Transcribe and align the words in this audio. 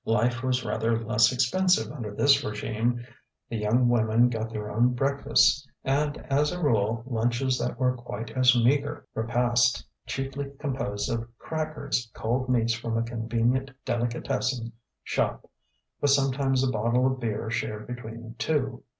Life 0.03 0.41
was 0.41 0.65
rather 0.65 0.97
less 0.97 1.31
expensive 1.31 1.91
under 1.91 2.11
this 2.11 2.43
régime; 2.43 3.05
the 3.49 3.57
young 3.57 3.87
women 3.87 4.29
got 4.29 4.49
their 4.49 4.71
own 4.71 4.95
breakfasts 4.95 5.67
and, 5.83 6.17
as 6.27 6.51
a 6.51 6.59
rule, 6.59 7.03
lunches 7.05 7.59
that 7.59 7.77
were 7.79 7.95
quite 7.95 8.31
as 8.31 8.55
meagre: 8.55 9.05
repasts 9.13 9.85
chiefly 10.07 10.53
composed 10.57 11.11
of 11.11 11.29
crackers, 11.37 12.09
cold 12.15 12.49
meats 12.49 12.73
from 12.73 12.97
a 12.97 13.03
convenient 13.03 13.69
delicatessen 13.85 14.71
shop, 15.03 15.47
with 16.01 16.09
sometimes 16.09 16.67
a 16.67 16.71
bottle 16.71 17.05
of 17.05 17.19
beer 17.19 17.51
shared 17.51 17.85
between 17.85 18.33
two. 18.39 18.81